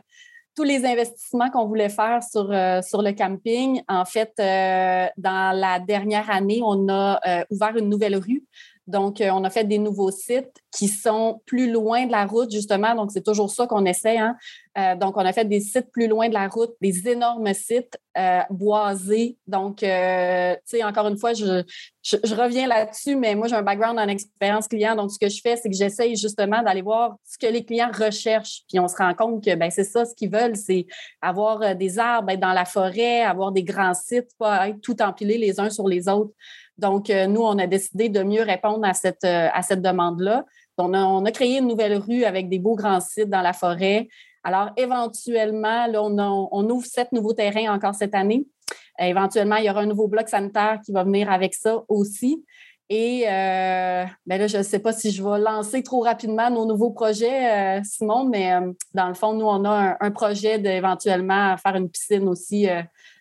[0.54, 2.52] tous les investissements qu'on voulait faire sur,
[2.84, 3.80] sur le camping.
[3.88, 7.18] En fait, dans la dernière année, on a
[7.50, 8.44] ouvert une nouvelle rue
[8.90, 12.50] donc, euh, on a fait des nouveaux sites qui sont plus loin de la route,
[12.50, 12.94] justement.
[12.94, 14.18] Donc, c'est toujours ça qu'on essaie.
[14.18, 14.36] Hein.
[14.78, 17.98] Euh, donc, on a fait des sites plus loin de la route, des énormes sites
[18.18, 19.36] euh, boisés.
[19.46, 21.64] Donc, tu sais, encore une fois, je,
[22.34, 24.94] reviens là-dessus, mais moi, j'ai un background en expérience client.
[24.96, 27.90] Donc, ce que je fais, c'est que j'essaye justement d'aller voir ce que les clients
[27.92, 28.62] recherchent.
[28.68, 30.86] Puis, on se rend compte que ben, c'est ça ce qu'ils veulent, c'est
[31.22, 35.38] avoir des arbres, être dans la forêt, avoir des grands sites, pas être tout empilés
[35.38, 36.32] les uns sur les autres.
[36.80, 40.44] Donc, euh, nous, on a décidé de mieux répondre à cette, euh, cette demande-là.
[40.78, 43.52] On a, on a, créé une nouvelle rue avec des beaux grands sites dans la
[43.52, 44.08] forêt.
[44.42, 48.46] Alors, éventuellement, là, on, ouvre sept nouveaux terrains encore cette année.
[49.00, 52.42] Euh, éventuellement, il y aura un nouveau bloc sanitaire qui va venir avec ça aussi.
[52.92, 56.90] Et ben là, je ne sais pas si je vais lancer trop rapidement nos nouveaux
[56.90, 58.50] projets, Simon, mais
[58.94, 62.66] dans le fond, nous, on a un projet d'éventuellement faire une piscine aussi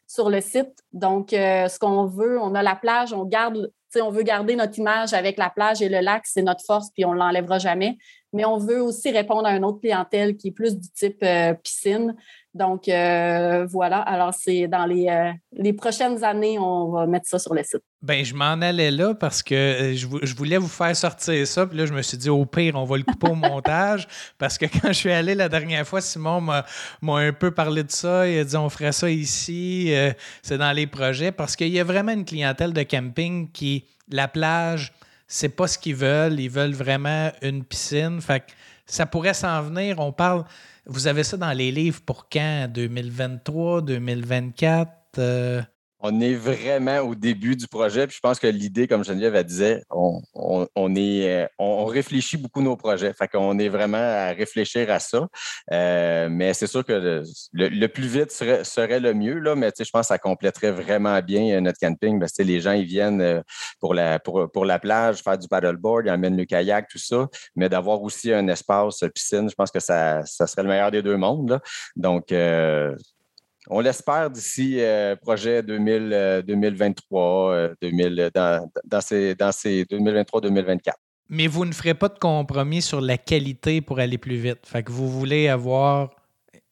[0.10, 0.74] sur le site.
[0.91, 4.78] Donc, euh, ce qu'on veut, on a la plage, on garde, on veut garder notre
[4.80, 7.95] image avec la plage et le lac, c'est notre force, puis on ne l'enlèvera jamais.
[8.34, 11.54] Mais on veut aussi répondre à une autre clientèle qui est plus du type euh,
[11.54, 12.15] piscine.
[12.55, 13.99] Donc, euh, voilà.
[13.99, 17.81] Alors, c'est dans les, euh, les, prochaines années, on va mettre ça sur le site.
[18.01, 21.67] Ben, je m'en allais là parce que euh, je, voulais vous faire sortir ça.
[21.67, 24.07] Puis là, je me suis dit, au pire, on va le couper au montage.
[24.39, 26.65] Parce que quand je suis allé la dernière fois, Simon m'a
[27.03, 28.27] un peu parlé de ça.
[28.27, 29.93] Il a dit, on ferait ça ici.
[30.41, 31.31] c'est dans les projets.
[31.31, 34.91] Parce qu'il y a vraiment une clientèle de camping qui, la plage,
[35.27, 36.39] c'est pas ce qu'ils veulent.
[36.39, 38.19] Ils veulent vraiment une piscine.
[38.21, 38.51] Fait que
[38.88, 39.99] ça pourrait s'en venir.
[39.99, 40.45] On parle
[40.89, 42.67] vous avez ça dans les livres pour quand?
[42.73, 45.69] 2023, 2024?
[46.01, 48.07] On est vraiment au début du projet.
[48.09, 53.13] Je pense que l'idée, comme Geneviève disait, euh, on, réfléchit beaucoup nos projets.
[53.13, 55.27] Fait qu'on est vraiment à réfléchir à ça.
[55.73, 59.39] Euh, mais c'est sûr que le, plus vite serait, le mieux.
[59.39, 62.23] Là, mais je pense que ça compléterait vraiment bien euh, notre camping.
[62.39, 63.43] Les gens, ils viennent
[63.81, 67.27] pour la, pour, pour la plage, faire du paddleboard, ils emmènent le kayak, tout ça.
[67.57, 71.17] Mais d'avoir aussi un espace piscine, je pense que ça, serait le meilleur des deux
[71.17, 71.59] mondes.
[71.97, 72.31] Donc,
[73.69, 80.93] on l'espère d'ici euh, projet 2023, 2000, euh, euh, dans, ces, dans ces 2023-2024.
[81.29, 84.65] Mais vous ne ferez pas de compromis sur la qualité pour aller plus vite.
[84.65, 86.10] Fait que vous voulez avoir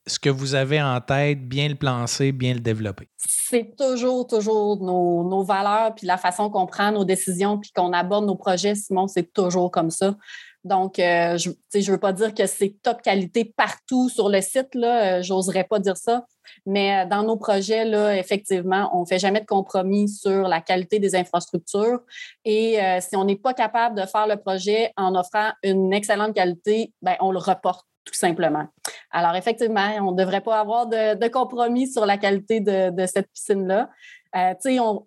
[0.08, 3.08] ce que vous avez en tête, bien le plancer, bien le développer.
[3.18, 7.94] C'est toujours, toujours nos, nos valeurs, puis la façon qu'on prend nos décisions, puis qu'on
[7.94, 10.16] aborde nos projets, Simon, c'est toujours comme ça.
[10.64, 14.76] Donc, euh, je ne veux pas dire que c'est top qualité partout sur le site,
[14.76, 16.26] là, euh, j'oserais pas dire ça.
[16.66, 20.62] Mais euh, dans nos projets, là, effectivement, on ne fait jamais de compromis sur la
[20.62, 22.02] qualité des infrastructures.
[22.44, 26.94] Et si on n'est pas capable de faire le projet en offrant une excellente qualité,
[27.02, 28.66] ben, on le reporte tout simplement.
[29.12, 33.90] Alors, effectivement, on ne devrait pas avoir de, compromis sur la qualité de cette piscine-là.
[34.38, 34.54] Euh,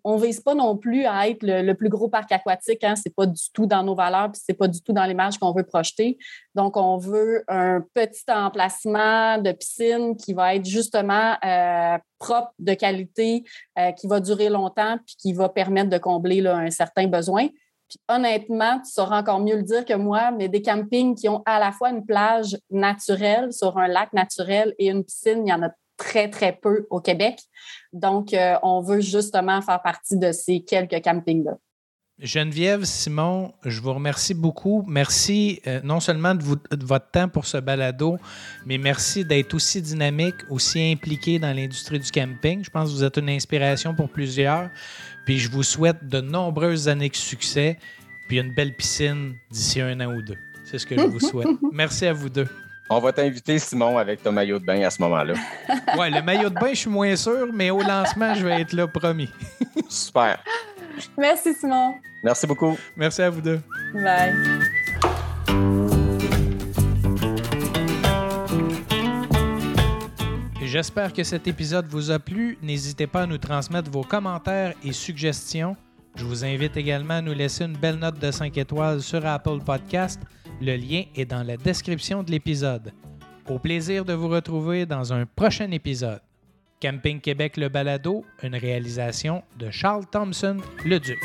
[0.04, 2.82] on ne vise pas non plus à être le, plus gros parc aquatique.
[2.82, 4.92] Hein, Ce n'est pas du tout dans nos valeurs, puis ce n'est pas du tout
[4.92, 6.18] dans l'image qu'on veut projeter.
[6.54, 12.74] Donc, on veut un petit emplacement de piscine qui va être justement euh, propre, de
[12.74, 13.44] qualité,
[13.78, 17.48] euh, qui va durer longtemps, puis qui va permettre de combler un certain besoin.
[18.08, 21.58] Honnêtement, tu sauras encore mieux le dire que moi, mais des campings qui ont à
[21.58, 25.62] la fois une plage naturelle sur un lac naturel et une piscine, il y en
[25.62, 25.70] a
[26.00, 27.38] très, très peu au Québec.
[27.92, 31.58] Donc, euh, on veut justement faire partie de ces quelques campings-là.
[32.18, 34.84] Geneviève, Simon, je vous remercie beaucoup.
[34.86, 36.42] Merci euh, non seulement de,
[36.84, 38.18] votre temps pour ce balado,
[38.66, 42.62] mais merci d'être aussi dynamique, aussi impliqué dans l'industrie du camping.
[42.62, 44.68] Je pense que vous êtes une inspiration pour plusieurs.
[45.24, 47.78] Puis je vous souhaite de nombreuses années de succès,
[48.28, 50.38] puis une belle piscine d'ici un an ou deux.
[50.64, 51.48] C'est ce que je vous souhaite.
[51.72, 52.48] Merci à vous deux.
[52.92, 55.34] On va t'inviter, Simon, avec ton maillot de bain à ce moment-là.
[55.96, 58.72] ouais, le maillot de bain, je suis moins sûr, mais au lancement, je vais être
[58.72, 59.30] là, promis.
[59.88, 60.42] Super.
[61.16, 61.94] Merci, Simon.
[62.24, 62.76] Merci beaucoup.
[62.96, 63.60] Merci à vous deux.
[63.94, 64.34] Bye.
[70.62, 72.58] J'espère que cet épisode vous a plu.
[72.60, 75.76] N'hésitez pas à nous transmettre vos commentaires et suggestions.
[76.16, 79.58] Je vous invite également à nous laisser une belle note de 5 étoiles sur Apple
[79.64, 80.20] Podcast
[80.60, 82.92] le lien est dans la description de l'épisode.
[83.48, 86.20] Au plaisir de vous retrouver dans un prochain épisode.
[86.82, 91.18] Camping Québec Le Balado, une réalisation de Charles Thompson, le Duc.